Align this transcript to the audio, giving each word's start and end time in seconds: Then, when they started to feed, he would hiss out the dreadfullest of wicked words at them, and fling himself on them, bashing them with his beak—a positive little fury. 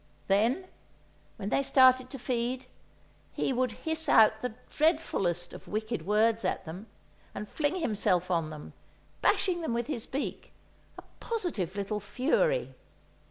Then, 0.25 0.65
when 1.37 1.49
they 1.49 1.61
started 1.61 2.09
to 2.09 2.17
feed, 2.17 2.65
he 3.33 3.53
would 3.53 3.73
hiss 3.85 4.09
out 4.09 4.41
the 4.41 4.55
dreadfullest 4.71 5.53
of 5.53 5.67
wicked 5.67 6.07
words 6.07 6.43
at 6.43 6.65
them, 6.65 6.87
and 7.35 7.47
fling 7.47 7.75
himself 7.75 8.31
on 8.31 8.49
them, 8.49 8.73
bashing 9.21 9.61
them 9.61 9.75
with 9.75 9.85
his 9.85 10.07
beak—a 10.07 11.03
positive 11.19 11.75
little 11.75 11.99
fury. 11.99 12.73